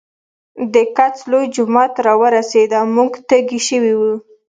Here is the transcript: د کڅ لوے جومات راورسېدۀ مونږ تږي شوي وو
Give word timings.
د 0.73 0.75
کڅ 0.97 1.15
لوے 1.29 1.43
جومات 1.55 1.93
راورسېدۀ 2.05 2.79
مونږ 2.95 3.11
تږي 3.29 3.59
شوي 3.67 3.93
وو 3.99 4.13